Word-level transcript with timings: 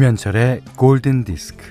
김현철의 0.00 0.62
골든 0.76 1.24
디스크. 1.24 1.62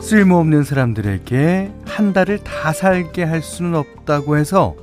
쓸모없는 0.00 0.62
사람들에게 0.62 1.72
한 1.86 2.12
달을 2.12 2.38
다 2.38 2.72
살게 2.72 3.24
할 3.24 3.42
수는 3.42 3.74
없다고 3.74 4.36
해서 4.36 4.76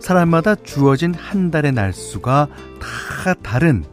사람마다 0.00 0.56
주어진 0.56 1.14
한 1.14 1.52
달의 1.52 1.70
날수가 1.70 2.48
다 2.80 3.34
다른 3.34 3.84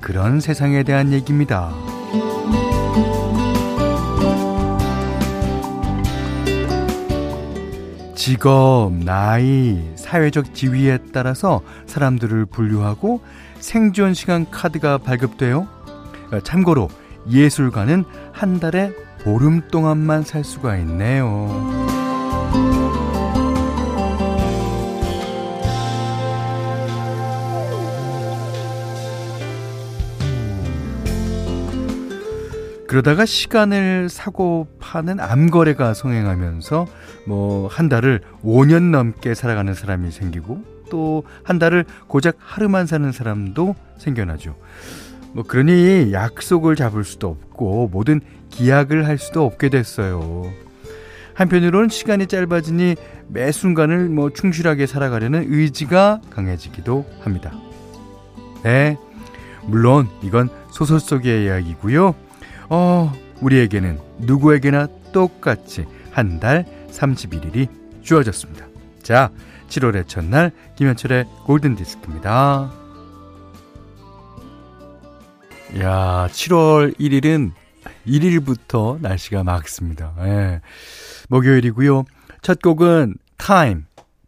그런 0.00 0.40
세상에 0.40 0.84
대한 0.84 1.12
얘기입니다. 1.12 1.70
직업, 8.28 8.92
나이, 8.92 9.82
사회적 9.96 10.52
지위에 10.52 10.98
따라서 11.14 11.62
사람들을 11.86 12.44
분류하고 12.44 13.22
생존 13.58 14.12
시간 14.12 14.50
카드가 14.50 14.98
발급돼요. 14.98 15.66
참고로 16.44 16.90
예술가는 17.30 18.04
한 18.32 18.60
달에 18.60 18.92
보름 19.22 19.62
동안만 19.68 20.24
살 20.24 20.44
수가 20.44 20.76
있네요. 20.76 21.48
그러다가 32.88 33.26
시간을 33.26 34.08
사고 34.08 34.66
파는 34.80 35.20
암거래가 35.20 35.92
성행하면서 35.94 36.86
뭐 37.26 37.68
한 37.68 37.88
달을 37.90 38.22
5년 38.42 38.90
넘게 38.90 39.34
살아가는 39.34 39.74
사람이 39.74 40.10
생기고 40.10 40.64
또 40.90 41.22
한 41.44 41.58
달을 41.58 41.84
고작 42.06 42.36
하루만 42.38 42.86
사는 42.86 43.12
사람도 43.12 43.74
생겨나죠. 43.98 44.56
뭐 45.32 45.44
그러니 45.44 46.12
약속을 46.12 46.76
잡을 46.76 47.04
수도 47.04 47.28
없고 47.28 47.90
모든 47.92 48.20
기약을 48.48 49.06
할 49.06 49.18
수도 49.18 49.44
없게 49.44 49.68
됐어요. 49.68 50.50
한편으로는 51.34 51.90
시간이 51.90 52.26
짧아지니 52.26 52.96
매 53.28 53.52
순간을 53.52 54.08
뭐 54.08 54.30
충실하게 54.30 54.86
살아가려는 54.86 55.44
의지가 55.52 56.22
강해지기도 56.30 57.04
합니다. 57.20 57.52
네. 58.62 58.96
물론 59.64 60.08
이건 60.22 60.48
소설 60.70 60.98
속의 60.98 61.44
이야기고요. 61.44 62.14
어, 62.68 63.12
우리에게는 63.40 63.98
누구에게나 64.18 64.88
똑같이 65.12 65.86
한 66.12 66.40
달 66.40 66.64
31일이 66.90 67.68
주어졌습니다. 68.02 68.66
자, 69.02 69.30
7월의 69.68 70.08
첫날 70.08 70.50
김현철의 70.76 71.26
골든 71.44 71.76
디스크입니다. 71.76 72.72
야, 75.80 76.28
7월 76.30 76.98
1일은 76.98 77.52
1일부터 78.06 79.00
날씨가 79.00 79.44
맑습니다. 79.44 80.14
예. 80.20 80.60
목요일이고요. 81.28 82.04
첫 82.42 82.60
곡은 82.62 83.16
Time, 83.36 83.82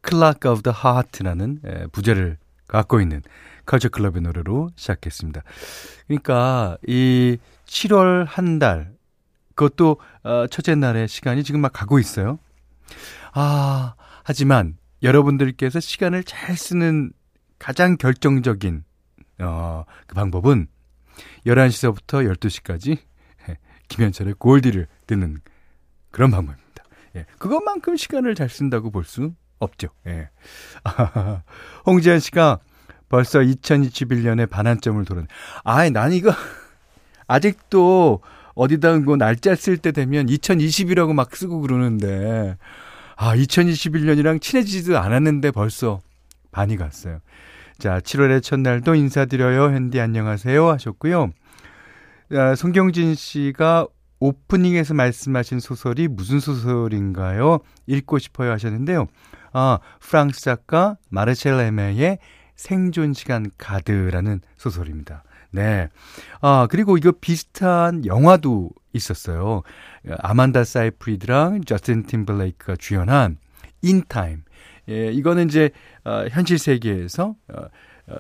Clock 0.07 0.51
of 0.51 0.63
the 0.63 0.77
Heart라는 0.85 1.61
예, 1.67 1.87
부제를 1.91 2.37
갖고 2.69 3.01
있는 3.01 3.23
컬처 3.67 3.89
클럽의 3.89 4.23
노래로 4.23 4.71
시작했습니다. 4.77 5.43
그러니까 6.07 6.77
이 6.87 7.39
7월 7.71 8.27
한 8.27 8.59
달, 8.59 8.93
그것도 9.55 10.01
어, 10.25 10.47
첫째 10.49 10.75
날의 10.75 11.07
시간이 11.09 11.45
지금 11.45 11.61
막 11.61 11.73
가고 11.73 11.99
있어요. 11.99 12.39
아, 13.33 13.95
하지만 14.25 14.77
여러분들께서 15.03 15.79
시간을 15.79 16.25
잘 16.25 16.57
쓰는 16.57 17.13
가장 17.59 17.97
결정적인 17.97 18.85
어, 19.39 19.85
그 20.07 20.15
방법은 20.15 20.67
11시서부터 21.47 22.35
12시까지 22.35 22.99
김현철의 23.89 24.35
골디를 24.39 24.89
듣는 25.07 25.39
그런 26.11 26.31
방법입니다. 26.31 26.85
예, 27.17 27.25
그것만큼 27.39 27.97
시간을 27.97 28.35
잘 28.35 28.49
쓴다고 28.49 28.91
볼 28.91 29.05
수 29.05 29.33
없죠. 29.59 29.89
예. 30.07 30.31
홍지현 31.87 32.19
씨가 32.19 32.59
벌써 33.09 33.41
2021년에 33.41 34.49
반환점을 34.49 35.05
도는. 35.05 35.27
아이, 35.65 35.91
난 35.91 36.13
이거 36.13 36.33
아직도 37.31 38.23
어디다 38.55 38.99
뭐 38.99 39.17
날짜 39.17 39.55
쓸 39.55 39.79
때 39.79 39.93
되면 39.93 40.27
2020이라고 40.27 41.15
막 41.15 41.35
쓰고 41.37 41.61
그러는데 41.61 42.57
아, 43.17 43.37
2021년이랑 43.37 44.41
친해지지도 44.41 44.99
않았는데 44.99 45.53
벌써 45.53 46.01
반이 46.51 46.77
갔어요. 46.77 47.21
자, 47.79 48.01
7월의 48.01 48.43
첫날도 48.43 48.97
인사드려요. 48.97 49.73
현디 49.75 50.01
안녕하세요 50.01 50.69
하셨고요. 50.69 51.31
아, 52.33 52.55
송경진 52.57 53.15
씨가 53.15 53.87
오프닝에서 54.19 54.95
말씀하신 54.95 55.61
소설이 55.61 56.09
무슨 56.09 56.41
소설인가요? 56.41 57.61
읽고 57.87 58.19
싶어요 58.19 58.51
하셨는데요. 58.51 59.07
아, 59.53 59.79
프랑스 60.01 60.41
작가 60.41 60.97
마르셀 61.11 61.55
에메의 61.61 62.19
생존 62.57 63.15
시간 63.15 63.51
가드라는 63.57 64.41
소설입니다. 64.57 65.23
네. 65.51 65.89
아, 66.41 66.67
그리고 66.71 66.97
이거 66.97 67.13
비슷한 67.13 68.05
영화도 68.05 68.71
있었어요. 68.93 69.63
아만다 70.19 70.65
사이프리드랑 70.65 71.65
저스틴 71.65 72.05
팀블레이크가 72.05 72.77
주연한 72.77 73.39
인타임. 73.83 74.45
예, 74.89 75.13
이거는 75.13 75.49
이제 75.49 75.71
어, 76.05 76.25
현실 76.31 76.59
세계에서 76.59 77.37
어, 77.49 77.63
어, 78.09 78.17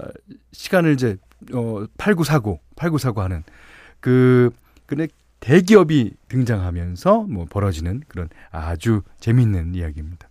시간을 0.52 0.92
이제 0.92 1.16
어, 1.52 1.84
팔고 1.96 2.24
사고, 2.24 2.60
팔고 2.76 2.98
사고 2.98 3.22
하는 3.22 3.42
그 4.00 4.50
근데 4.86 5.08
대기업이 5.40 6.12
등장하면서 6.28 7.22
뭐 7.22 7.46
벌어지는 7.46 8.02
그런 8.08 8.28
아주 8.50 9.02
재밌는 9.20 9.74
이야기입니다. 9.74 10.28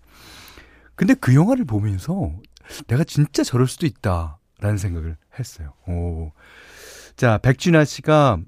근데 0.95 1.13
그 1.15 1.33
영화를 1.33 1.65
보면서 1.65 2.31
내가 2.87 3.03
진짜 3.03 3.43
저럴 3.43 3.67
수도 3.67 3.87
있다라는 3.87 4.77
생각을 4.77 5.17
했어요. 5.39 5.73
오. 5.87 6.31
자, 7.19 7.37
백준아 7.37 7.83
씨가 7.83 8.39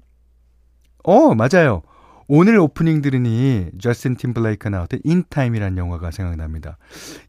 어, 1.04 1.34
맞아요. 1.34 1.82
오늘 2.26 2.58
오프닝 2.58 3.02
들으니 3.02 3.68
저스틴 3.78 4.16
팀블레이크가 4.16 4.70
나왔던 4.70 5.00
인타임이라는 5.04 5.76
영화가 5.76 6.10
생각납니다. 6.10 6.78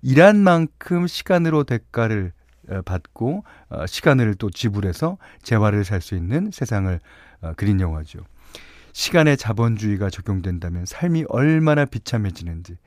일한 0.01 0.37
만큼 0.37 1.05
시간으로 1.05 1.65
대가를 1.65 2.31
어, 2.69 2.81
받고 2.83 3.43
어, 3.67 3.85
시간을 3.85 4.35
또 4.35 4.49
지불해서 4.51 5.17
재화를 5.41 5.83
살 5.83 5.99
수 5.99 6.15
있는 6.15 6.49
세상을 6.49 7.01
어, 7.41 7.53
그린 7.57 7.81
영화죠. 7.81 8.21
시간의 8.93 9.35
자본주의가 9.35 10.09
적용된다면 10.09 10.85
삶이 10.85 11.25
얼마나 11.27 11.83
비참해지는지 11.83 12.77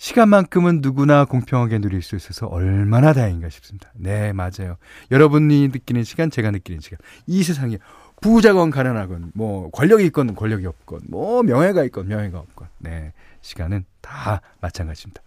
시간만큼은 0.00 0.80
누구나 0.80 1.26
공평하게 1.26 1.78
누릴 1.78 2.00
수 2.00 2.16
있어서 2.16 2.46
얼마나 2.46 3.12
다행인가 3.12 3.50
싶습니다. 3.50 3.92
네, 3.94 4.32
맞아요. 4.32 4.78
여러분이 5.10 5.68
느끼는 5.68 6.04
시간, 6.04 6.30
제가 6.30 6.50
느끼는 6.50 6.80
시간. 6.80 6.98
이 7.26 7.42
세상에 7.42 7.76
부자건 8.22 8.70
가난하건, 8.70 9.32
뭐, 9.34 9.70
권력이 9.70 10.06
있건 10.06 10.34
권력이 10.34 10.64
없건, 10.64 11.02
뭐, 11.10 11.42
명예가 11.42 11.84
있건 11.84 12.08
명예가 12.08 12.38
없건, 12.38 12.68
네, 12.78 13.12
시간은 13.42 13.84
다 14.00 14.40
마찬가지입니다. 14.62 15.20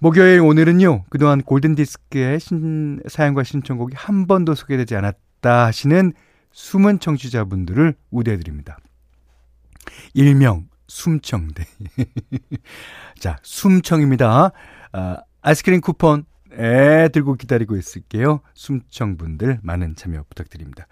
목요일 0.00 0.42
오늘은요, 0.42 1.04
그동안 1.08 1.40
골든디스크의 1.40 2.38
신, 2.38 3.00
사연과 3.08 3.42
신청곡이 3.42 3.94
한 3.96 4.26
번도 4.26 4.54
소개되지 4.54 4.96
않았다 4.96 5.64
하시는 5.64 6.12
숨은 6.52 7.00
청취자분들을 7.00 7.94
우대해드립니다. 8.10 8.76
일명 10.12 10.68
숨청대. 10.88 11.64
자, 13.18 13.38
숨청입니다. 13.42 14.52
아, 14.92 15.16
아이스크림 15.42 15.80
쿠폰 15.80 16.24
에 16.58 17.08
들고 17.08 17.34
기다리고 17.34 17.76
있을게요. 17.76 18.40
숨청분들 18.54 19.58
많은 19.62 19.94
참여 19.96 20.24
부탁드립니다. 20.28 20.86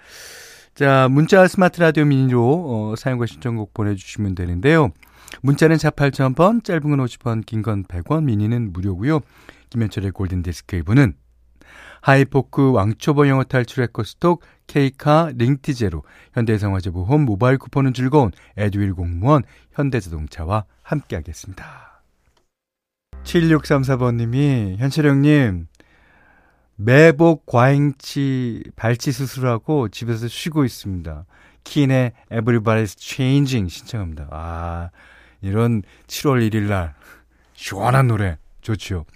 자, 0.75 1.08
문자 1.11 1.46
스마트 1.46 1.81
라디오 1.81 2.05
미니로 2.05 2.91
어, 2.91 2.96
사용과 2.96 3.26
신청곡 3.26 3.73
보내주시면 3.73 4.35
되는데요. 4.35 4.91
문자는 5.43 5.79
4 5.79 5.91
8,000번, 5.91 6.64
짧은 6.64 6.82
건 6.82 6.99
50원, 7.05 7.47
긴 7.47 7.62
건 7.62 7.85
100원, 7.85 8.25
미니는 8.25 8.73
무료고요. 8.73 9.20
김현철의 9.70 10.11
골든디스크 10.11 10.82
2부는 10.82 11.14
하이포크 12.00 12.73
왕초보 12.73 13.29
영어 13.29 13.44
탈출 13.44 13.85
에코스톡 13.85 14.43
케이카 14.67 15.31
링티제로 15.35 16.03
현대생활재보험 16.32 17.23
모바일 17.23 17.59
쿠폰은 17.59 17.94
즐거운 17.94 18.31
에듀윌 18.56 18.94
공무원 18.94 19.43
현대자동차와 19.73 20.65
함께하겠습니다. 20.82 22.03
7634번님이 23.25 24.76
현철 24.76 25.06
형님 25.06 25.67
매복 26.76 27.47
과잉치 27.47 28.65
발치 28.76 29.12
수술하고 29.12 29.88
집에서 29.88 30.29
쉬고 30.29 30.65
있습니다. 30.65 31.25
킨의 31.65 32.12
Everybody's 32.31 32.99
Changing 32.99 33.73
신청합니다. 33.73 34.29
아, 34.31 34.91
이런 35.41 35.82
7월 36.06 36.49
1일 36.50 36.69
날 36.69 36.94
시원한 37.55 38.09
노래 38.09 38.38
좋죠. 38.61 39.06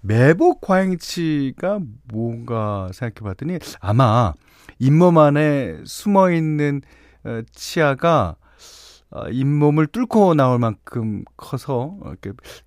매복 0.00 0.60
과잉치가 0.60 1.80
뭔가 2.04 2.90
생각해 2.92 3.24
봤더니 3.24 3.58
아마 3.80 4.34
잇몸 4.78 5.18
안에 5.18 5.78
숨어 5.84 6.30
있는 6.30 6.82
어, 7.24 7.42
치아가 7.52 8.36
어, 9.10 9.28
잇몸을 9.28 9.88
뚫고 9.88 10.34
나올 10.34 10.58
만큼 10.58 11.24
커서 11.36 11.98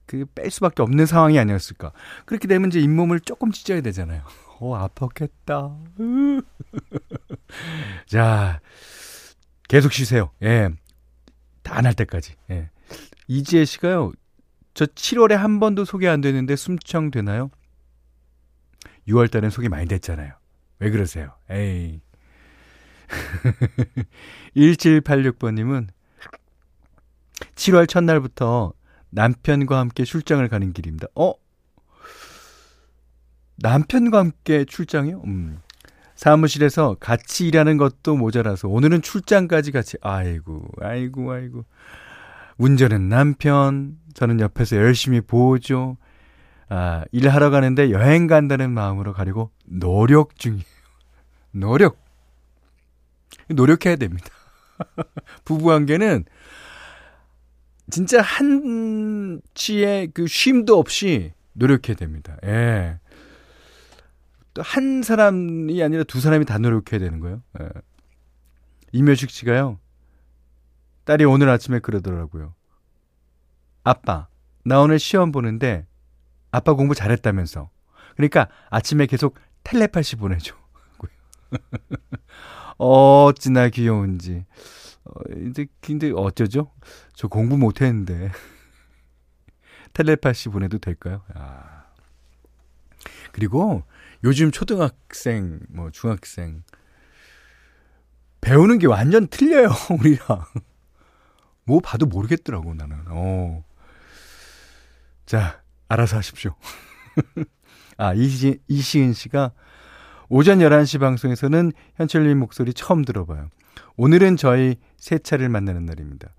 그뺄 0.06 0.52
수밖에 0.52 0.82
없는 0.84 1.06
상황이 1.06 1.40
아니었을까. 1.40 1.94
그렇게 2.26 2.48
되면 2.48 2.70
이제 2.70 2.80
잇몸을 2.80 3.22
조금 3.22 3.52
찢어야 3.52 3.82
되잖아요. 3.82 4.24
어, 4.60 4.88
아팠겠다. 4.88 5.76
자, 8.08 8.60
계속 9.70 9.94
쉬세요. 9.94 10.32
예. 10.44 10.70
다날 11.64 11.94
때까지. 11.94 12.36
예. 12.52 12.70
이지혜 13.28 13.64
씨가요, 13.64 14.12
저 14.74 14.86
7월에 14.86 15.34
한 15.34 15.60
번도 15.60 15.86
소개 15.86 16.08
안 16.08 16.22
되는데 16.22 16.56
숨청 16.56 17.12
되나요? 17.12 17.52
6월 19.08 19.30
달엔 19.30 19.50
소개 19.50 19.70
많이 19.70 19.86
됐잖아요. 19.88 20.34
왜 20.80 20.90
그러세요? 20.90 21.34
에이. 21.50 22.02
1786번님은 24.56 25.88
7월 27.56 27.88
첫날부터 27.88 28.74
남편과 29.10 29.78
함께 29.78 30.04
출장을 30.04 30.48
가는 30.48 30.74
길입니다. 30.74 31.08
어? 31.16 31.34
남편과 33.58 34.18
함께 34.18 34.66
출장이요? 34.66 35.22
음. 35.26 35.60
사무실에서 36.16 36.96
같이 37.00 37.48
일하는 37.48 37.78
것도 37.78 38.16
모자라서 38.16 38.68
오늘은 38.68 39.02
출장까지 39.02 39.72
같이 39.72 39.98
아이고 40.02 40.68
아이고 40.80 41.32
아이고 41.32 41.66
운전은 42.58 43.10
남편 43.10 43.98
저는 44.14 44.40
옆에서 44.40 44.78
열심히 44.78 45.22
보죠 45.22 45.98
아 46.70 47.04
일하러 47.12 47.50
가는데 47.50 47.92
여행 47.92 48.28
간다는 48.28 48.72
마음으로 48.72 49.14
가려고 49.14 49.52
노력 49.66 50.38
중이에요 50.38 50.64
노력 51.52 51.98
노력해야 53.50 53.96
됩니다 53.96 54.28
부부관계는 55.46 56.26
진짜 57.90 58.22
한치의 58.22 60.12
그 60.14 60.28
쉼도 60.28 60.78
없이 60.78 61.34
노력해야 61.54 61.96
됩니다 61.96 62.38
예. 62.46 62.98
한 64.60 65.02
사람이 65.02 65.82
아니라 65.82 66.04
두 66.04 66.20
사람이 66.20 66.46
다 66.46 66.58
노력해야 66.58 67.00
되는 67.00 67.20
거예요. 67.20 67.42
예. 67.60 67.70
이묘식 68.92 69.32
씨가요. 69.32 69.80
딸이 71.06 71.26
오늘 71.26 71.50
아침에 71.50 71.80
그러더라고요. 71.80 72.54
아빠, 73.84 74.28
나 74.64 74.80
오늘 74.80 75.00
시험 75.00 75.32
보는데 75.32 75.86
아빠 76.52 76.74
공부 76.74 76.96
잘했다면서. 76.96 77.70
그러니까 78.16 78.48
아침에 78.70 79.06
계속 79.06 79.38
텔레파시 79.64 80.16
보내줘. 80.18 80.56
어찌나 82.78 83.70
귀여운지. 83.70 84.46
어, 85.06 85.12
이제 85.48 85.68
근데 85.82 86.12
어쩌죠? 86.12 86.72
저 87.14 87.28
공부 87.28 87.58
못했는데 87.58 88.32
텔레파시 89.94 90.50
보내도 90.50 90.78
될까요? 90.78 91.24
아. 91.34 91.84
그리고 93.32 93.84
요즘 94.24 94.52
초등학생, 94.52 95.60
뭐 95.70 95.92
중학생 95.92 96.64
배우는 98.42 98.80
게 98.80 98.88
완전 98.88 99.28
틀려요, 99.28 99.70
우리랑. 100.00 100.46
뭐 101.66 101.80
봐도 101.80 102.06
모르겠더라고, 102.06 102.74
나는. 102.74 102.98
어. 103.08 103.64
자, 105.26 105.62
알아서 105.88 106.18
하십시오. 106.18 106.56
아, 107.98 108.14
이시, 108.14 108.60
이시은 108.68 109.14
씨가 109.14 109.52
오전 110.30 110.60
11시 110.60 111.00
방송에서는 111.00 111.72
현철님 111.96 112.40
목소리 112.40 112.74
처음 112.74 113.06
들어봐요. 113.06 113.50
오늘은 113.98 114.38
저희 114.38 114.76
새 114.98 115.20
차를 115.20 115.50
만나는 115.50 115.86
날입니다. 115.86 116.30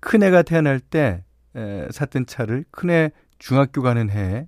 큰애가 0.00 0.42
태어날 0.42 0.80
때 0.80 1.24
에, 1.56 1.88
샀던 1.90 2.26
차를 2.26 2.64
큰애 2.70 3.10
중학교 3.38 3.82
가는 3.82 4.08
해에 4.10 4.46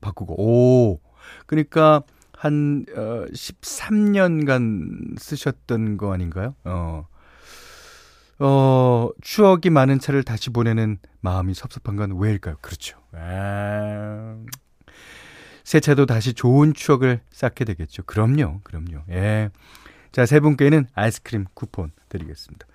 바꾸고, 0.00 0.34
오, 0.42 1.00
그러니까 1.46 2.02
한 2.32 2.84
어, 2.94 3.24
13년간 3.32 5.18
쓰셨던 5.18 5.96
거 5.96 6.12
아닌가요? 6.12 6.54
어. 6.64 7.06
어, 8.38 9.10
추억이 9.20 9.70
많은 9.70 9.98
차를 9.98 10.22
다시 10.22 10.50
보내는 10.50 10.98
마음이 11.20 11.54
섭섭한 11.54 11.96
건 11.96 12.18
왜일까요? 12.18 12.56
그렇죠. 12.60 12.98
아, 13.12 14.36
새 15.64 15.80
차도 15.80 16.06
다시 16.06 16.34
좋은 16.34 16.72
추억을 16.72 17.20
쌓게 17.30 17.64
되겠죠. 17.64 18.04
그럼요. 18.04 18.60
그럼요. 18.62 19.02
예. 19.10 19.50
자, 20.12 20.24
세 20.24 20.40
분께는 20.40 20.86
아이스크림 20.94 21.46
쿠폰 21.54 21.90
드리겠습니다. 22.08 22.66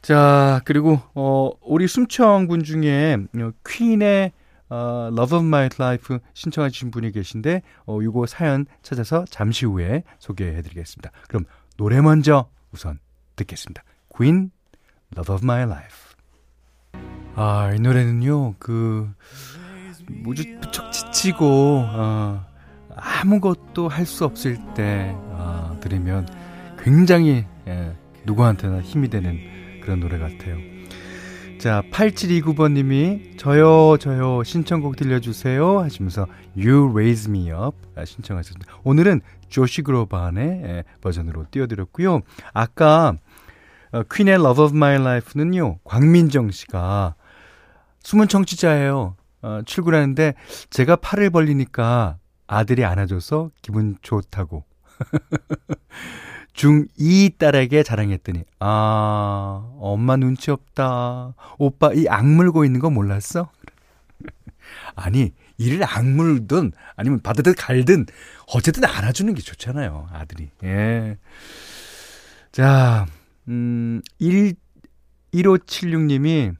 자, 0.00 0.60
그리고, 0.64 1.00
어, 1.14 1.50
우리 1.60 1.86
숨청군 1.86 2.64
중에 2.64 3.18
어, 3.36 3.50
퀸의 3.68 4.32
어, 4.70 5.10
Love 5.12 5.36
of 5.36 5.46
My 5.46 5.68
Life 5.78 6.18
신청하신 6.32 6.90
분이 6.90 7.12
계신데 7.12 7.62
어, 7.86 7.98
요거 8.02 8.26
사연 8.26 8.64
찾아서 8.82 9.26
잠시 9.28 9.66
후에 9.66 10.02
소개해 10.18 10.62
드리겠습니다. 10.62 11.10
그럼 11.28 11.44
노래 11.76 12.00
먼저 12.00 12.48
우선 12.72 12.98
듣겠습니다. 13.36 13.82
Queen, 14.14 14.50
Love 15.16 15.34
of 15.34 15.44
My 15.44 15.62
Life. 15.62 16.12
아, 17.34 17.72
이 17.74 17.80
노래는요, 17.80 18.54
그, 18.58 19.10
무지 20.08 20.56
무척 20.60 20.92
지치고, 20.92 21.84
어, 21.86 22.44
아무것도 22.94 23.88
할 23.88 24.04
수 24.04 24.24
없을 24.24 24.58
때, 24.74 25.12
어, 25.14 25.78
들으면 25.80 26.28
굉장히, 26.78 27.46
예, 27.66 27.96
누구한테나 28.24 28.82
힘이 28.82 29.08
되는 29.08 29.38
그런 29.82 30.00
노래 30.00 30.18
같아요. 30.18 30.58
자, 31.58 31.82
8729번 31.92 32.72
님이 32.72 33.36
저요, 33.36 33.96
저요, 33.98 34.42
신청곡 34.42 34.96
들려주세요. 34.96 35.78
하시면서 35.78 36.26
You 36.56 36.90
Raise 36.90 37.30
Me 37.30 37.50
Up 37.50 37.76
신청하셨습니다. 38.04 38.80
오늘은 38.82 39.20
조시 39.48 39.82
그로반의 39.82 40.82
버전으로 41.00 41.46
띄워드렸고요. 41.52 42.20
아까 42.52 43.16
어, 43.92 44.02
퀸의 44.10 44.34
Love 44.34 44.64
of 44.64 44.76
My 44.76 44.96
Life는요, 44.96 45.78
광민정 45.84 46.50
씨가 46.50 47.14
숨은 48.02 48.28
청취자예요. 48.28 49.16
어, 49.42 49.60
출근하는데 49.66 50.34
제가 50.70 50.96
팔을 50.96 51.30
벌리니까 51.30 52.18
아들이 52.46 52.84
안아줘서 52.84 53.50
기분 53.60 53.96
좋다고. 54.02 54.64
중2 56.54 57.38
딸에게 57.38 57.82
자랑했더니, 57.82 58.44
아, 58.60 59.66
엄마 59.78 60.16
눈치 60.16 60.50
없다. 60.50 61.34
오빠 61.58 61.92
이 61.94 62.06
악물고 62.08 62.64
있는 62.64 62.78
거 62.78 62.90
몰랐어? 62.90 63.50
아니, 64.94 65.32
이를 65.56 65.82
악물든 65.84 66.72
아니면 66.96 67.20
받아든 67.22 67.54
갈든 67.54 68.06
어쨌든 68.54 68.84
안아주는 68.84 69.32
게 69.34 69.40
좋잖아요, 69.40 70.08
아들이. 70.12 70.50
예. 70.62 71.16
자, 72.52 73.06
음, 73.48 74.00
1, 74.18 74.54
1576님이 75.34 76.54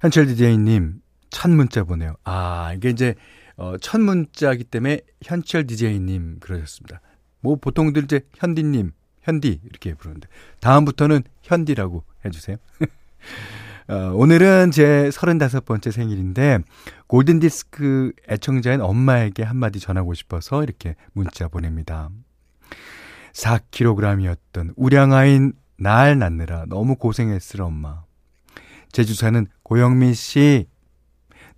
현철 0.00 0.26
DJ님 0.26 1.00
첫 1.30 1.50
문자 1.50 1.84
보내요. 1.84 2.14
아, 2.24 2.72
이게 2.74 2.90
이제 2.90 3.14
어, 3.56 3.76
첫 3.78 4.00
문자기 4.00 4.64
때문에 4.64 5.00
현철 5.22 5.66
DJ님 5.66 6.38
그러셨습니다. 6.40 7.00
뭐 7.40 7.56
보통들 7.56 8.04
이제 8.04 8.20
현디님, 8.36 8.92
현디 9.22 9.60
이렇게 9.64 9.94
부르는데 9.94 10.28
다음부터는 10.60 11.22
현디라고 11.42 12.04
해주세요. 12.24 12.56
어, 13.88 14.12
오늘은 14.14 14.70
제 14.70 15.08
35번째 15.08 15.90
생일인데 15.90 16.58
골든디스크 17.06 18.12
애청자인 18.28 18.80
엄마에게 18.80 19.42
한마디 19.42 19.80
전하고 19.80 20.14
싶어서 20.14 20.62
이렇게 20.62 20.94
문자 21.12 21.48
보냅니다. 21.48 22.10
4kg이었던 23.32 24.74
우량아인 24.76 25.52
날 25.76 26.18
낳느라 26.18 26.64
너무 26.66 26.96
고생했을 26.96 27.62
엄마. 27.62 28.04
제주 28.90 29.14
사는 29.14 29.46
고영민 29.62 30.14
씨, 30.14 30.66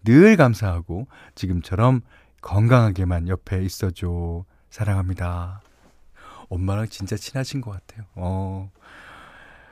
늘 0.05 0.37
감사하고 0.37 1.07
지금처럼 1.35 2.03
건강하게만 2.43 3.29
옆에 3.29 3.63
있어줘. 3.65 4.45
사랑합니다. 4.71 5.63
엄마랑 6.49 6.89
진짜 6.89 7.17
친하신 7.17 7.61
것 7.61 7.71
같아요. 7.71 8.07
어. 8.15 8.71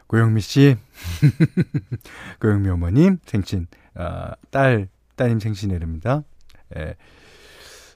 고영미 0.06 0.40
씨, 0.40 0.76
고영미 2.40 2.70
어머님 2.70 3.18
생신, 3.26 3.66
아, 3.94 4.34
딸, 4.50 4.88
따님 5.16 5.38
생신이랍니다. 5.38 6.22
예. 6.76 6.96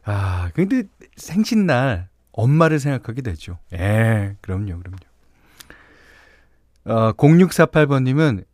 아, 0.04 0.50
근데 0.54 0.82
생신날 1.16 2.08
엄마를 2.32 2.78
생각하게 2.78 3.22
되죠. 3.22 3.58
예, 3.72 4.36
그럼요, 4.40 4.78
그럼요. 4.78 4.96
어, 6.84 7.12
0648번님은 7.12 8.44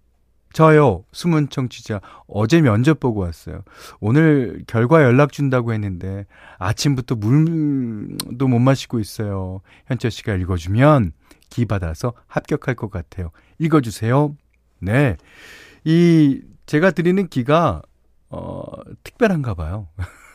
저요, 0.52 1.04
숨은 1.12 1.50
청취자. 1.50 2.00
어제 2.26 2.60
면접 2.60 3.00
보고 3.00 3.20
왔어요. 3.20 3.62
오늘 4.00 4.64
결과 4.66 5.02
연락 5.02 5.32
준다고 5.32 5.72
했는데, 5.72 6.26
아침부터 6.58 7.16
물도 7.16 8.48
못 8.48 8.58
마시고 8.58 8.98
있어요. 8.98 9.60
현철 9.86 10.10
씨가 10.10 10.34
읽어주면, 10.34 11.12
기 11.50 11.64
받아서 11.64 12.12
합격할 12.26 12.74
것 12.74 12.90
같아요. 12.90 13.30
읽어주세요. 13.58 14.36
네. 14.80 15.16
이, 15.84 16.42
제가 16.66 16.90
드리는 16.90 17.28
기가, 17.28 17.82
어, 18.30 18.62
특별한가 19.04 19.54
봐요. 19.54 19.88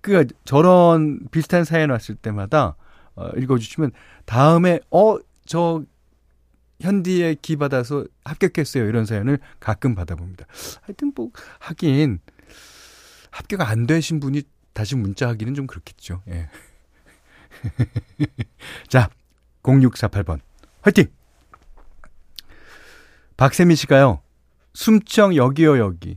그니까 0.00 0.32
저런 0.44 1.28
비슷한 1.30 1.64
사연 1.64 1.90
왔을 1.90 2.14
때마다, 2.14 2.76
어, 3.14 3.28
읽어주시면, 3.36 3.92
다음에, 4.24 4.80
어, 4.90 5.18
저, 5.46 5.82
현디에 6.80 7.34
기 7.42 7.56
받아서 7.56 8.04
합격했어요. 8.24 8.84
이런 8.84 9.04
사연을 9.04 9.38
가끔 9.58 9.94
받아봅니다. 9.94 10.46
하여튼 10.82 11.12
뭐 11.14 11.30
하긴 11.58 12.20
합격 13.30 13.62
안 13.62 13.86
되신 13.86 14.20
분이 14.20 14.42
다시 14.72 14.94
문자 14.94 15.28
하기는 15.28 15.54
좀 15.54 15.66
그렇겠죠. 15.66 16.22
예. 16.28 16.48
자, 18.88 19.10
0648번. 19.62 20.40
화이팅! 20.82 21.06
박세미 23.36 23.74
씨가요. 23.74 24.22
숨청 24.72 25.34
여기요 25.34 25.78
여기. 25.78 26.16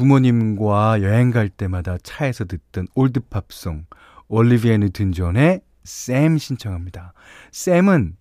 부모님과 0.00 1.02
여행 1.02 1.30
갈 1.30 1.50
때마다 1.50 1.98
차에서 2.02 2.46
듣던 2.46 2.86
올드팝송 2.94 3.84
올리비아 4.28 4.78
뉴튼 4.78 5.12
존의 5.12 5.60
쌤 5.84 6.38
신청합니다. 6.38 7.12
쌤은 7.52 8.16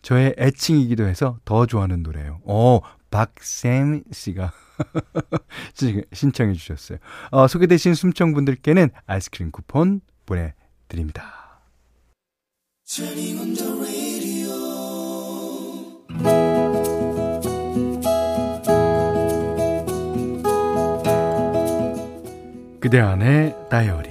저의 0.00 0.34
애칭이기도 0.38 1.04
해서 1.04 1.38
더 1.44 1.66
좋아하는 1.66 2.02
노래예요. 2.02 2.40
어, 2.46 2.80
박샘 3.10 4.04
씨가 4.10 4.52
신청해 6.14 6.54
주셨어요. 6.54 6.96
어, 7.30 7.46
소개되신 7.46 7.92
숨청분들께는 7.92 8.88
아이스크림 9.06 9.50
쿠폰 9.50 10.00
보내드립니다. 10.24 11.60
그대 22.88 23.00
안의 23.00 23.54
다이어리 23.68 24.08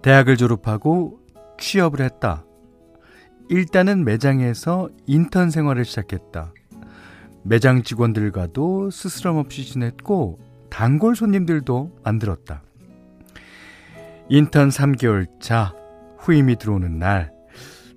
대학을 0.00 0.38
졸업하고 0.38 1.20
취업을 1.58 2.00
했다. 2.00 2.46
일단은 3.50 4.06
매장에서 4.06 4.88
인턴 5.04 5.50
생활을 5.50 5.84
시작했다. 5.84 6.54
매장 7.42 7.82
직원들과도 7.82 8.88
스스럼 8.88 9.36
없이 9.36 9.66
지냈고 9.66 10.38
단골 10.70 11.14
손님들도 11.14 11.98
만들었다. 12.02 12.62
인턴 14.30 14.70
3개월 14.70 15.26
차 15.40 15.74
후임이 16.20 16.56
들어오는 16.56 16.98
날 16.98 17.36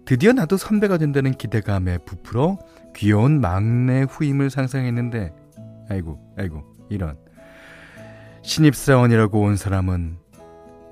드디어 0.04 0.34
나도 0.34 0.58
선배가 0.58 0.98
된다는 0.98 1.32
기대감에 1.32 2.00
부풀어 2.00 2.58
귀여운 3.00 3.40
막내 3.40 4.02
후임을 4.02 4.50
상상했는데 4.50 5.34
아이고 5.90 6.20
아이고 6.38 6.66
이런 6.90 7.18
신입사원이라고 8.42 9.40
온 9.40 9.56
사람은 9.56 10.18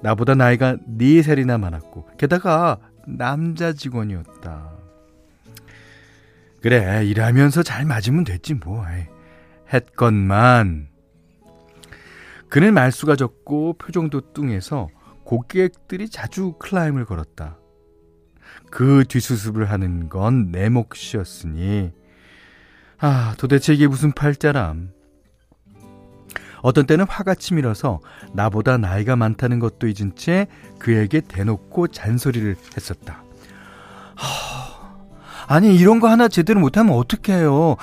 나보다 0.01 0.33
나이가 0.33 0.77
4살이나 0.77 1.59
많았고 1.59 2.07
게다가 2.17 2.79
남자 3.05 3.73
직원이었다. 3.73 4.71
그래 6.61 7.03
일하면서 7.05 7.63
잘 7.63 7.83
맞으면 7.83 8.23
됐지 8.23 8.53
뭐 8.53 8.85
했건만 9.73 10.87
그는 12.47 12.73
말수가 12.73 13.17
적고 13.17 13.73
표정도 13.73 14.31
뚱해서 14.31 14.87
고객들이 15.25 16.07
자주 16.07 16.53
클라임을 16.53 17.03
걸었다. 17.03 17.57
그 18.69 19.03
뒷수습을 19.07 19.69
하는 19.71 20.09
건 20.09 20.51
내 20.51 20.69
몫이었으니 20.69 21.91
아 22.99 23.35
도대체 23.37 23.73
이게 23.73 23.87
무슨 23.87 24.11
팔자람 24.11 24.89
어떤 26.61 26.85
때는 26.85 27.05
화가 27.07 27.35
치밀어서 27.35 27.99
나보다 28.33 28.77
나이가 28.77 29.15
많다는 29.15 29.59
것도 29.59 29.87
잊은 29.87 30.15
채 30.15 30.47
그에게 30.79 31.21
대놓고 31.21 31.87
잔소리를 31.89 32.55
했었다. 32.75 33.23
하, 34.15 35.55
아니 35.55 35.75
이런 35.75 35.99
거 35.99 36.09
하나 36.09 36.27
제대로 36.27 36.59
못하면 36.59 36.93
어떡해요. 36.95 37.75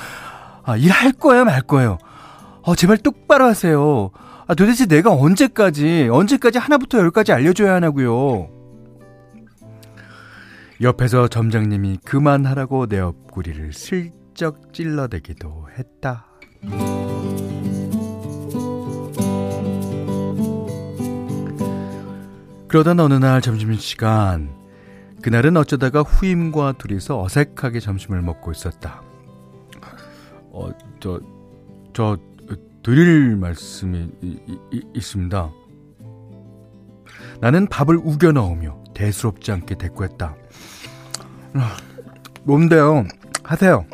아, 0.65 0.77
일할 0.77 1.13
거예요 1.13 1.45
말 1.45 1.63
거예요. 1.63 1.99
어, 2.63 2.75
제발 2.75 2.99
똑바로 2.99 3.45
하세요. 3.47 4.11
아, 4.47 4.55
도대체 4.55 4.87
내가 4.87 5.13
언제까지 5.13 6.09
언제까지 6.11 6.59
하나부터 6.59 6.99
열까지 6.99 7.33
알려줘야 7.33 7.75
하냐고요. 7.75 8.49
옆에서 10.81 11.29
점장님이 11.29 11.99
그만하라고 12.05 12.87
내 12.87 12.99
옆구리를 12.99 13.73
슬쩍 13.73 14.73
찔러대기도 14.73 15.69
했다. 15.79 16.27
그러던 22.69 22.99
어느 22.99 23.15
날 23.15 23.41
점심시간 23.41 24.53
그날은 25.23 25.57
어쩌다가 25.57 26.03
후임과 26.03 26.73
둘이서 26.73 27.23
어색하게 27.23 27.79
점심을 27.81 28.21
먹고 28.21 28.51
있었다. 28.51 29.03
어, 30.51 30.71
저, 31.01 31.21
저, 31.93 32.19
드릴 32.83 33.37
말씀이 33.37 34.11
이, 34.21 34.39
이, 34.71 34.83
있습니다. 34.95 35.51
나는 37.41 37.67
밥을 37.67 37.97
우겨 37.97 38.33
넣으며 38.33 38.84
대수롭지 38.95 39.53
않게 39.53 39.75
대꾸했다. 39.77 40.35
아, 41.55 41.77
뭔데요? 42.45 43.05
하세요. 43.43 43.85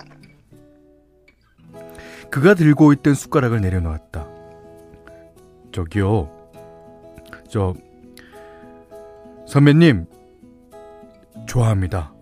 그가 2.30 2.54
들고 2.54 2.92
있던 2.92 3.14
숟가락을 3.14 3.60
내려놓았다. 3.60 4.26
저기요. 5.72 6.30
저 7.48 7.74
선배님, 9.46 10.06
좋아합니다. 11.46 12.12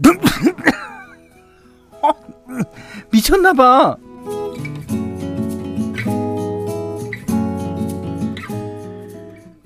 미쳤나봐. 3.12 3.96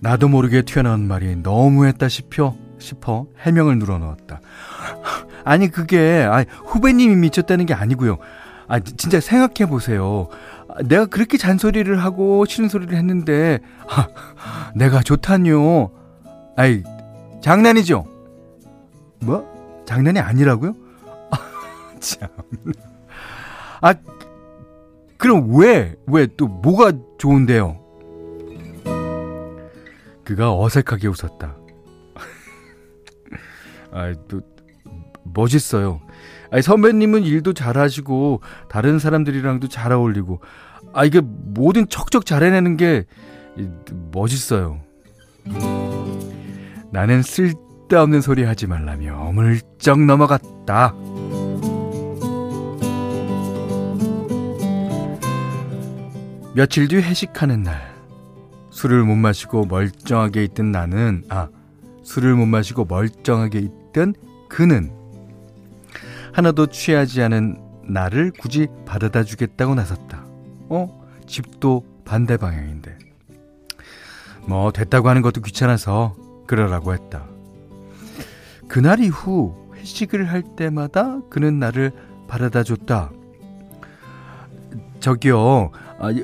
나도 0.00 0.28
모르게 0.28 0.62
튀어나온 0.62 1.06
말이 1.06 1.36
너무했다 1.36 2.08
싶어 2.08 2.56
싶어 2.78 3.26
해명을 3.40 3.78
눌어넣었다. 3.78 4.40
아니 5.44 5.68
그게 5.68 6.26
아 6.28 6.44
후배님이 6.66 7.16
미쳤다는 7.16 7.66
게 7.66 7.74
아니고요. 7.74 8.18
아 8.68 8.80
진짜 8.80 9.20
생각해 9.20 9.68
보세요. 9.68 10.28
내가 10.84 11.06
그렇게 11.06 11.36
잔소리를 11.36 12.02
하고 12.02 12.44
싫은 12.46 12.68
소리를 12.68 12.96
했는데 12.96 13.58
아, 13.88 14.08
내가 14.74 15.02
좋다뇨. 15.02 15.90
아이 16.56 16.82
장난이죠. 17.42 18.06
뭐? 19.22 19.82
장난이 19.86 20.18
아니라고요? 20.20 20.74
아, 21.30 21.36
참. 22.00 22.28
아 23.82 23.94
그럼 25.18 25.54
왜? 25.58 25.94
왜 26.06 26.26
또 26.38 26.46
뭐가 26.46 26.92
좋은데요? 27.18 27.79
그가 30.30 30.56
어색하게 30.56 31.08
웃었다. 31.08 31.56
아, 33.90 34.14
또 34.28 34.40
멋있어요. 35.24 36.00
아니, 36.52 36.62
선배님은 36.62 37.24
일도 37.24 37.52
잘하시고 37.52 38.40
다른 38.68 39.00
사람들이랑도 39.00 39.66
잘 39.66 39.90
어울리고 39.90 40.40
아 40.92 41.04
이게 41.04 41.20
모든 41.20 41.88
척척 41.88 42.26
잘해내는 42.26 42.76
게 42.76 43.06
멋있어요. 44.12 44.80
나는 46.92 47.22
쓸데없는 47.22 48.20
소리 48.20 48.44
하지 48.44 48.68
말라며 48.68 49.16
어물쩍 49.16 50.00
넘어갔다. 50.00 50.94
며칠 56.54 56.86
뒤 56.86 56.96
회식하는 56.96 57.64
날 57.64 57.89
술을 58.80 59.04
못 59.04 59.14
마시고 59.14 59.66
멀쩡하게 59.66 60.42
있던 60.44 60.72
나는 60.72 61.22
아 61.28 61.48
술을 62.02 62.34
못 62.34 62.46
마시고 62.46 62.86
멀쩡하게 62.86 63.58
있던 63.58 64.14
그는 64.48 64.90
하나도 66.32 66.68
취하지 66.68 67.20
않은 67.24 67.60
나를 67.84 68.32
굳이 68.38 68.68
받아다 68.86 69.22
주겠다고 69.24 69.74
나섰다. 69.74 70.24
어? 70.70 71.06
집도 71.26 71.84
반대 72.06 72.38
방향인데. 72.38 72.96
뭐 74.46 74.72
됐다고 74.72 75.10
하는 75.10 75.20
것도 75.20 75.42
귀찮아서 75.42 76.16
그러라고 76.46 76.94
했다. 76.94 77.26
그날 78.66 79.00
이후 79.00 79.70
회식을 79.74 80.30
할 80.30 80.42
때마다 80.56 81.20
그는 81.28 81.58
나를 81.58 81.92
바라다 82.28 82.62
줬다. 82.62 83.10
저기요, 85.00 85.70
아, 85.98 86.14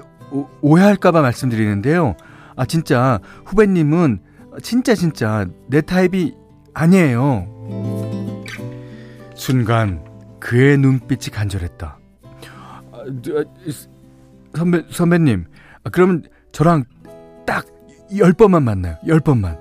오해할까봐 0.63 1.21
말씀드리는데요. 1.21 2.17
아, 2.57 2.65
진짜, 2.65 3.21
후배님은 3.45 4.21
진짜 4.63 4.95
진짜 4.95 5.47
내 5.69 5.81
타입이 5.83 6.35
아니에요. 6.75 7.47
순간 9.35 10.03
그의 10.41 10.79
눈빛이 10.79 11.31
간절했다. 11.33 11.99
아, 12.93 13.05
선배, 14.57 14.85
선배님, 14.91 15.45
아, 15.85 15.91
그러면 15.91 16.25
저랑 16.53 16.85
딱 17.47 17.67
10번만 18.11 18.63
만나요. 18.63 18.97
10번만. 19.05 19.61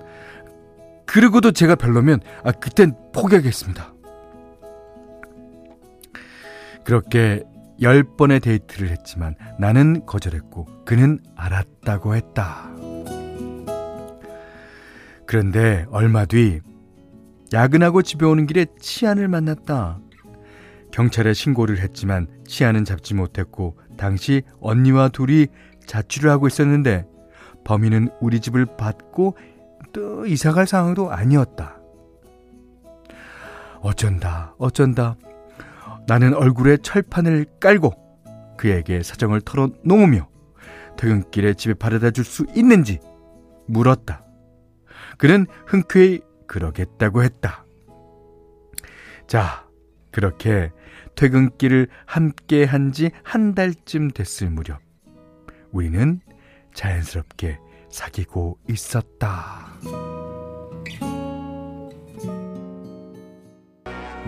그리고도 1.05 1.51
제가 1.51 1.75
별로면, 1.75 2.21
아, 2.43 2.51
그땐 2.51 2.95
포기하겠습니다. 3.13 3.93
그렇게 6.83 7.43
10번의 7.81 8.41
데이트를 8.41 8.89
했지만 8.89 9.35
나는 9.59 10.05
거절했고 10.05 10.67
그는 10.85 11.19
알았다고 11.35 12.15
했다. 12.15 12.69
그런데 15.25 15.85
얼마 15.89 16.25
뒤 16.25 16.61
야근하고 17.53 18.01
집에 18.01 18.25
오는 18.25 18.45
길에 18.47 18.65
치안을 18.79 19.27
만났다. 19.27 19.99
경찰에 20.91 21.33
신고를 21.33 21.79
했지만 21.79 22.27
치안은 22.47 22.85
잡지 22.85 23.13
못했고 23.13 23.77
당시 23.97 24.43
언니와 24.61 25.09
둘이 25.09 25.47
자취를 25.85 26.29
하고 26.29 26.47
있었는데 26.47 27.05
범인은 27.65 28.09
우리 28.21 28.39
집을 28.39 28.65
받고 28.77 29.37
또 29.91 30.25
이사갈 30.25 30.67
상황도 30.67 31.11
아니었다. 31.11 31.79
어쩐다, 33.81 34.55
어쩐다. 34.57 35.15
나는 36.07 36.33
얼굴에 36.33 36.77
철판을 36.77 37.45
깔고 37.59 37.93
그에게 38.57 39.03
사정을 39.03 39.41
털어놓으며 39.41 40.27
퇴근길에 40.97 41.53
집에 41.55 41.73
바래다 41.73 42.11
줄 42.11 42.23
수 42.23 42.45
있는지 42.55 42.99
물었다. 43.67 44.23
그는 45.17 45.45
흔쾌히 45.65 46.21
그러겠다고 46.47 47.23
했다. 47.23 47.65
자, 49.27 49.67
그렇게 50.11 50.71
퇴근길을 51.15 51.87
함께 52.05 52.63
한 52.65 52.91
지 52.91 53.09
한 53.23 53.55
달쯤 53.55 54.11
됐을 54.11 54.49
무렵, 54.49 54.79
우리는 55.71 56.19
자연스럽게 56.73 57.57
사귀고 57.89 58.59
있었다. 58.69 59.67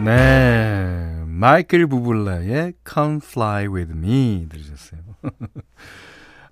네. 0.04 1.17
마이클 1.38 1.86
부블라의 1.86 2.74
Come 2.92 3.20
Fly 3.24 3.68
With 3.68 3.94
Me 3.94 4.48
들으셨어요. 4.50 5.02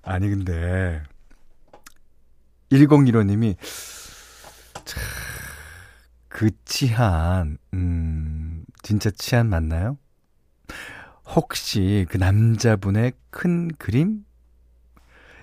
아니, 0.02 0.30
근데, 0.30 1.02
1015님이, 2.70 3.56
참, 4.84 5.02
그 6.28 6.50
치한, 6.64 7.58
음, 7.74 8.64
진짜 8.82 9.10
치한 9.10 9.48
맞나요? 9.48 9.98
혹시 11.34 12.06
그 12.08 12.16
남자분의 12.16 13.12
큰 13.30 13.68
그림? 13.78 14.24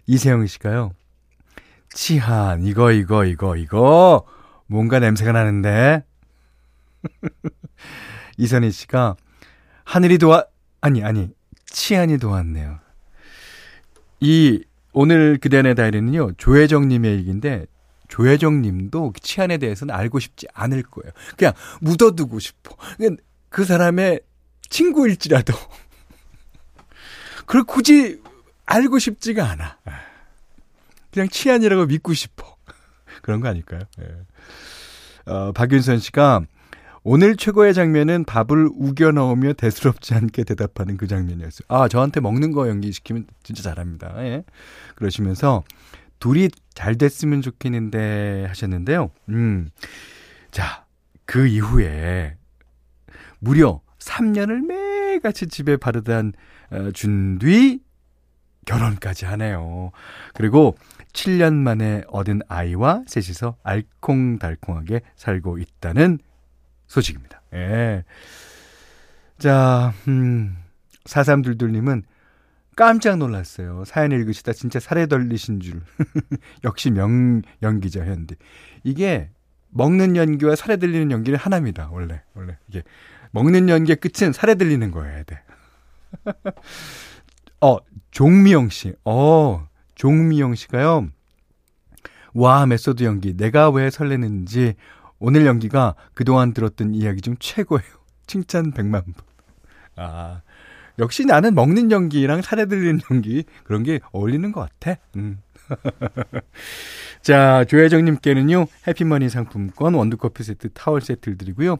이세영 0.08 0.47
씨가요. 0.47 0.93
치한, 1.89 2.63
이거, 2.63 2.93
이거, 2.93 3.25
이거, 3.25 3.58
이거, 3.58 4.25
뭔가 4.67 4.99
냄새가 4.99 5.34
나는데? 5.34 6.06
이선희 8.38 8.71
씨가, 8.71 9.17
하늘이 9.84 10.17
도와, 10.17 10.46
아니, 10.82 11.04
아니, 11.04 11.30
치안이 11.65 12.17
도왔네요. 12.17 12.80
이, 14.19 14.63
오늘 14.91 15.38
그대안의 15.38 15.76
다이리는요, 15.76 16.34
조혜정님의 16.38 17.15
얘기인데, 17.17 17.65
조혜정님도 18.08 19.13
치안에 19.22 19.58
대해서는 19.58 19.93
알고 19.93 20.19
싶지 20.19 20.48
않을 20.54 20.84
거예요. 20.84 21.12
그냥 21.36 21.54
묻어두고 21.82 22.39
싶어. 22.39 22.76
그 23.50 23.65
사람의 23.65 24.22
친구일지라도. 24.69 25.54
그걸 27.46 27.63
굳이 27.63 28.22
알고 28.65 29.00
싶지가 29.00 29.50
않아. 29.50 29.78
그냥 31.12 31.28
치안이라고 31.30 31.86
믿고 31.86 32.13
싶어. 32.13 32.56
그런 33.22 33.39
거 33.39 33.48
아닐까요? 33.48 33.82
예. 34.02 35.32
어, 35.32 35.52
박윤선 35.54 36.00
씨가 36.00 36.41
오늘 37.05 37.35
최고의 37.35 37.73
장면은 37.73 38.23
밥을 38.23 38.69
우겨 38.73 39.11
넣으며 39.11 39.53
대수롭지 39.53 40.13
않게 40.13 40.45
대답하는 40.45 40.95
그 40.95 41.05
장면이었어요. 41.07 41.65
아, 41.67 41.89
저한테 41.89 42.21
먹는 42.21 42.53
거 42.53 42.69
연기시키면 42.69 43.27
진짜 43.43 43.61
잘합니다. 43.61 44.13
예. 44.25 44.43
그러시면서 44.95 45.63
둘이 46.19 46.47
잘 46.73 46.97
됐으면 46.97 47.41
좋겠는데 47.41 48.45
하셨는데요. 48.47 49.11
음. 49.29 49.69
자, 50.51 50.85
그 51.25 51.45
이후에 51.45 52.37
무려 53.39 53.81
3년을 53.99 54.65
매같이 54.65 55.47
집에 55.47 55.75
바르단 55.75 56.31
어, 56.71 56.91
준뒤 56.91 57.81
결혼까지 58.65 59.25
하네요. 59.25 59.91
그리고 60.33 60.77
7년 61.11 61.53
만에 61.53 62.03
얻은 62.07 62.43
아이와 62.47 63.03
셋이서 63.07 63.57
알콩달콩하게 63.61 65.01
살고 65.17 65.57
있다는 65.57 66.19
소식입니다. 66.93 67.41
예. 67.53 68.03
자, 69.39 69.93
음, 70.08 70.56
4322님은 71.06 72.03
깜짝 72.75 73.17
놀랐어요. 73.17 73.84
사연 73.86 74.12
읽으시다 74.12 74.53
진짜 74.53 74.79
살에 74.79 75.08
덜리신 75.08 75.60
줄. 75.60 75.82
역시 76.63 76.91
명, 76.91 77.41
연기자 77.63 78.06
현디. 78.06 78.36
이게 78.84 79.29
먹는 79.69 80.15
연기와 80.15 80.56
살에 80.56 80.77
들리는 80.77 81.10
연기는 81.12 81.38
하나입니다. 81.38 81.89
원래. 81.91 82.21
원래. 82.36 82.58
이게 82.67 82.84
먹는 83.32 83.69
연기의 83.69 83.95
끝은 83.95 84.32
살에 84.32 84.56
들리는 84.56 84.91
거여야 84.91 85.23
돼. 85.23 85.41
어, 87.62 87.77
종미영 88.12 88.69
씨. 88.69 88.93
어, 89.03 89.67
종미영 89.95 90.53
씨가요. 90.53 91.10
와, 92.36 92.65
메소드 92.67 93.03
연기. 93.03 93.36
내가 93.36 93.71
왜 93.71 93.89
설레는지 93.89 94.75
오늘 95.25 95.45
연기가 95.45 95.95
그동안 96.13 96.53
들었던 96.53 96.93
이야기 96.93 97.21
중 97.21 97.38
최고예요. 97.39 97.86
칭찬 98.27 98.73
100만 98.73 98.91
번. 98.91 99.13
아, 99.95 100.41
역시 100.99 101.23
나는 101.23 101.55
먹는 101.55 101.91
연기랑 101.91 102.41
사레들리는 102.41 102.99
연기 103.09 103.45
그런 103.63 103.83
게 103.83 104.01
어울리는 104.12 104.51
것 104.51 104.69
같아. 104.69 104.99
음. 105.15 105.39
자, 107.23 107.63
조혜정님께는요, 107.63 108.67
해피머니 108.86 109.29
상품권, 109.29 109.93
원두커피 109.93 110.43
세트, 110.43 110.73
타월 110.73 110.99
세트를 110.99 111.38
드리고요. 111.38 111.77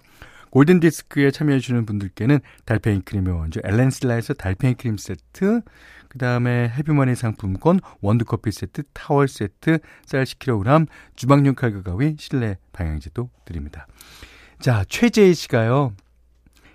골든디스크에 0.52 1.32
참여해주시는 1.32 1.86
분들께는 1.86 2.40
달팽이 2.64 3.02
크림의 3.02 3.34
원조 3.34 3.60
엘렌슬라에서 3.66 4.36
달팽이 4.36 4.76
크림 4.76 4.96
세트, 4.96 5.62
그 6.14 6.20
다음에 6.20 6.70
해피머니 6.70 7.16
상품권, 7.16 7.80
원두커피 8.02 8.52
세트, 8.52 8.84
타월 8.94 9.28
세트, 9.28 9.80
쌀 10.06 10.24
10kg, 10.26 10.88
주방용 11.16 11.56
칼과 11.56 11.82
가위, 11.82 12.16
실내 12.20 12.58
방향제도 12.72 13.32
드립니다. 13.46 13.88
자, 14.60 14.86
최재희 14.88 15.34
씨가요, 15.34 15.94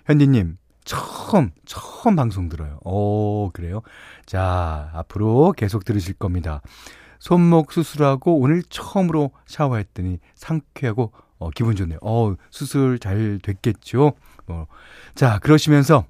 현디님, 0.07 0.57
처음, 0.83 1.51
처음 1.65 2.17
방송 2.17 2.49
들어요. 2.49 2.79
오, 2.83 3.49
그래요? 3.53 3.81
자, 4.25 4.91
앞으로 4.93 5.53
계속 5.55 5.85
들으실 5.85 6.15
겁니다. 6.15 6.61
손목 7.19 7.71
수술하고 7.71 8.39
오늘 8.39 8.61
처음으로 8.63 9.31
샤워했더니 9.45 10.19
상쾌하고 10.35 11.13
어, 11.37 11.49
기분 11.51 11.77
좋네요. 11.77 11.99
어, 12.01 12.35
수술 12.49 12.99
잘 12.99 13.39
됐겠죠? 13.41 14.13
어. 14.47 14.65
자, 15.15 15.39
그러시면서 15.39 16.05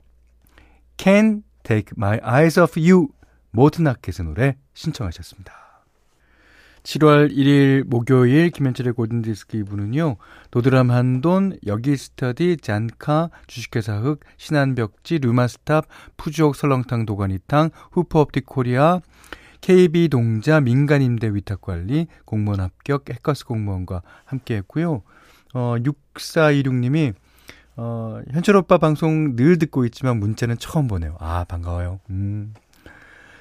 Can 0.97 1.43
Take 1.63 1.93
My 1.95 2.19
Eyes 2.23 2.59
Off 2.59 2.79
You 2.79 3.09
모트나켓의 3.51 4.25
노래 4.25 4.57
신청하셨습니다. 4.73 5.69
7월 6.83 7.31
1일 7.31 7.83
목요일 7.83 8.51
김현철의 8.51 8.93
골든디스크 8.93 9.57
2부는요. 9.63 10.15
도드람 10.49 10.91
한돈, 10.91 11.57
여기스터디, 11.65 12.57
잔카, 12.57 13.29
주식회사 13.47 13.97
흑, 13.97 14.21
신한벽지, 14.37 15.19
르마스탑, 15.19 15.85
푸주옥 16.17 16.55
설렁탕 16.55 17.05
도가니탕, 17.05 17.69
후퍼업틱 17.91 18.45
코리아, 18.45 19.01
KB동자, 19.61 20.61
민간임대 20.61 21.33
위탁관리, 21.33 22.07
공무원 22.25 22.61
합격, 22.61 23.09
해커스 23.09 23.45
공무원과 23.45 24.01
함께 24.23 24.55
했고요. 24.55 25.03
어, 25.53 25.75
6426님이 25.77 27.13
어, 27.75 28.19
현철 28.31 28.57
오빠 28.57 28.77
방송 28.77 29.35
늘 29.35 29.57
듣고 29.57 29.85
있지만 29.85 30.17
문자는 30.19 30.57
처음 30.59 30.87
보네요. 30.87 31.15
아, 31.19 31.45
반가워요. 31.45 31.99
음. 32.09 32.53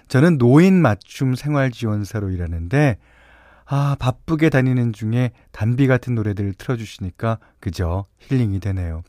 저는 0.09 0.39
노인 0.39 0.81
맞춤 0.81 1.35
생활 1.35 1.71
지원사로 1.71 2.31
일하는데 2.31 2.99
아, 3.67 3.97
바쁘게 3.99 4.49
다니는 4.49 4.93
중에 4.95 5.33
단비 5.53 5.87
같은 5.87 6.15
노래들을 6.15 6.55
틀어주시니까 6.55 7.39
그저 7.61 8.07
힐링이 8.19 8.61
되네요. 8.61 9.03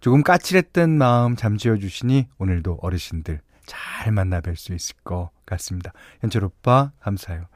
조금 0.00 0.22
까칠했던 0.22 0.98
마음 0.98 1.36
잠재워 1.36 1.76
주시니 1.76 2.28
오늘도 2.38 2.78
어르신들 2.82 3.40
잘 3.66 4.12
만나 4.12 4.40
뵐 4.40 4.56
수 4.56 4.74
있을 4.74 4.96
것 5.04 5.30
같습니다. 5.46 5.92
현철 6.20 6.44
오빠, 6.44 6.90
감사해요. 7.00 7.46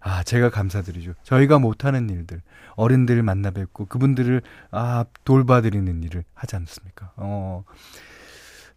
아, 0.00 0.22
제가 0.22 0.50
감사드리죠. 0.50 1.14
저희가 1.22 1.58
못하는 1.58 2.10
일들, 2.10 2.42
어른들 2.76 3.22
만나 3.22 3.50
뵙고 3.50 3.86
그분들을, 3.86 4.42
아, 4.70 5.04
돌봐드리는 5.24 6.02
일을 6.02 6.24
하지 6.34 6.56
않습니까? 6.56 7.12
어. 7.16 7.64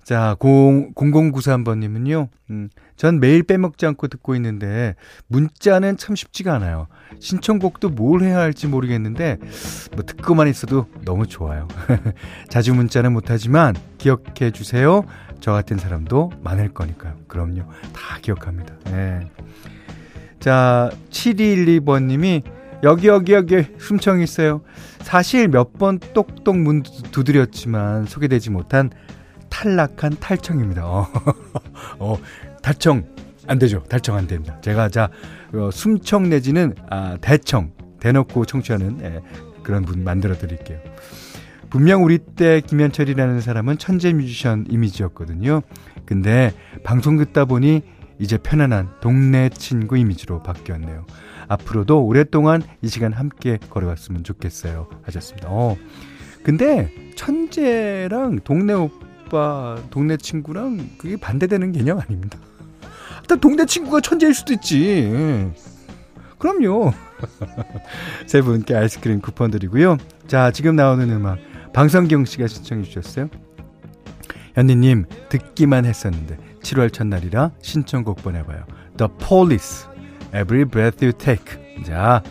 자, 0.09 0.35
0, 0.43 0.95
0093번님은요, 0.95 2.29
음, 2.49 2.69
전 2.95 3.19
매일 3.19 3.43
빼먹지 3.43 3.85
않고 3.85 4.07
듣고 4.07 4.33
있는데, 4.37 4.95
문자는 5.27 5.97
참 5.97 6.15
쉽지가 6.15 6.51
않아요. 6.55 6.87
신청곡도 7.19 7.89
뭘 7.89 8.23
해야 8.23 8.39
할지 8.39 8.65
모르겠는데, 8.65 9.37
뭐 9.93 10.03
듣고만 10.03 10.47
있어도 10.47 10.87
너무 11.05 11.27
좋아요. 11.27 11.67
자주 12.49 12.73
문자는 12.73 13.13
못하지만, 13.13 13.75
기억해 13.99 14.49
주세요. 14.51 15.03
저 15.41 15.51
같은 15.51 15.77
사람도 15.77 16.31
많을 16.41 16.69
거니까요. 16.69 17.13
그럼요. 17.27 17.65
다 17.93 18.17
기억합니다. 18.19 18.73
네. 18.85 19.29
자, 20.39 20.89
7212번님이, 21.11 22.41
여기, 22.81 23.09
여기, 23.09 23.33
여기, 23.33 23.63
숨청 23.77 24.21
있어요. 24.21 24.61
사실 25.01 25.49
몇 25.49 25.73
번 25.73 25.99
똑똑 25.99 26.57
문 26.57 26.81
두드렸지만, 26.81 28.07
소개되지 28.07 28.49
못한 28.49 28.89
탈락한 29.59 30.17
탈청입니다. 30.21 30.85
어, 30.85 31.07
어 31.99 32.17
탈청 32.61 33.03
안 33.47 33.59
되죠. 33.59 33.83
탈청 33.89 34.15
안 34.15 34.25
됩니다. 34.25 34.57
제가 34.61 34.87
자 34.87 35.09
어, 35.53 35.69
숨청 35.71 36.29
내지는 36.29 36.75
아, 36.89 37.17
대청 37.19 37.73
대놓고 37.99 38.45
청취하는 38.45 38.99
예, 39.01 39.21
그런 39.63 39.83
분 39.83 40.03
만들어 40.05 40.37
드릴게요. 40.37 40.79
분명 41.69 42.05
우리 42.05 42.19
때 42.19 42.61
김현철이라는 42.61 43.41
사람은 43.41 43.77
천재 43.77 44.13
뮤지션 44.13 44.65
이미지였거든요. 44.69 45.61
근데 46.05 46.53
방송 46.83 47.17
듣다 47.17 47.43
보니 47.43 47.81
이제 48.17 48.37
편안한 48.37 48.89
동네 49.01 49.49
친구 49.49 49.97
이미지로 49.97 50.41
바뀌었네요. 50.41 51.05
앞으로도 51.49 52.05
오랫동안 52.05 52.61
이 52.81 52.87
시간 52.87 53.11
함께 53.11 53.57
걸어갔으면 53.69 54.23
좋겠어요. 54.23 54.87
하셨습니다. 55.03 55.49
어. 55.51 55.75
근데 56.43 56.93
천재랑 57.15 58.39
동네 58.45 58.73
오빠 58.73 59.08
오빠, 59.29 59.77
동네 59.91 60.17
친구랑 60.17 60.89
그게 60.97 61.15
반대되는 61.15 61.71
개념 61.71 61.99
아닙니다. 61.99 62.37
일단 63.21 63.39
동네 63.39 63.65
친구가 63.65 64.01
천재일 64.01 64.33
수도 64.33 64.53
있지. 64.53 65.53
그럼요. 66.39 66.91
세 68.25 68.41
분께 68.41 68.75
아이스크림 68.75 69.21
쿠폰 69.21 69.51
드리고요. 69.51 69.97
자, 70.27 70.51
지금 70.51 70.75
나오는 70.75 71.07
음악 71.11 71.37
방성경 71.73 72.25
씨가 72.25 72.47
신청해 72.47 72.83
주셨어요. 72.83 73.29
현니님 74.55 75.05
듣기만 75.29 75.85
했었는데 75.85 76.37
7월 76.63 76.91
첫날이라 76.91 77.51
신청곡 77.61 78.23
보내봐요. 78.23 78.63
The 78.97 79.11
Police, 79.19 79.85
Every 80.33 80.65
Breath 80.65 81.05
You 81.05 81.13
Take. 81.13 81.83
자, 81.85 82.23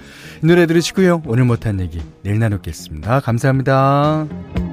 이 0.43 0.47
노래 0.47 0.67
들으시고요. 0.67 1.23
오늘 1.27 1.45
못한 1.45 1.81
얘기 1.81 2.03
내일 2.23 2.39
나누겠습니다. 2.39 3.21
감사합니다. 3.21 4.68